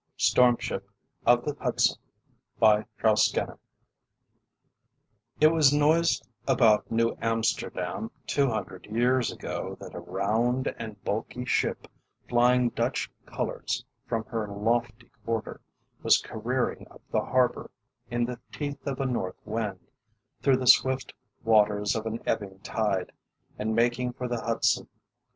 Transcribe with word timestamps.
STORM 0.17 0.57
SHIP 0.57 0.89
OF 1.27 1.45
THE 1.45 1.55
HUDSON 1.61 3.59
It 5.39 5.47
was 5.49 5.71
noised 5.71 6.27
about 6.47 6.89
New 6.89 7.15
Amsterdam, 7.21 8.09
two 8.25 8.49
hundred 8.49 8.87
years 8.87 9.31
ago, 9.31 9.77
that 9.79 9.93
a 9.93 9.99
round 9.99 10.73
and 10.79 10.99
bulky 11.03 11.45
ship 11.45 11.87
flying 12.27 12.69
Dutch 12.69 13.11
colors 13.27 13.85
from 14.07 14.23
her 14.23 14.47
lofty 14.47 15.11
quarter 15.23 15.61
was 16.01 16.17
careering 16.17 16.87
up 16.89 17.03
the 17.11 17.21
harbor 17.21 17.69
in 18.09 18.25
the 18.25 18.39
teeth 18.51 18.87
of 18.87 18.99
a 18.99 19.05
north 19.05 19.37
wind, 19.45 19.87
through 20.41 20.57
the 20.57 20.65
swift 20.65 21.13
waters 21.43 21.95
of 21.95 22.07
an 22.07 22.21
ebbing 22.25 22.57
tide, 22.61 23.11
and 23.59 23.75
making 23.75 24.13
for 24.13 24.27
the 24.27 24.41
Hudson. 24.41 24.87